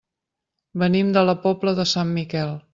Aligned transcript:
Venim 0.85 1.13
de 1.19 1.25
la 1.31 1.37
Pobla 1.45 1.77
de 1.83 1.89
Sant 1.95 2.19
Miquel. 2.19 2.55